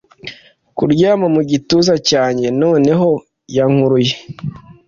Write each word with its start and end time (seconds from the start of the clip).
Kuryama 0.77 1.27
mu 1.35 1.41
gituza 1.49 1.93
cyanjye 2.09 2.47
noneho 2.61 3.09
yankuruye 3.55 4.15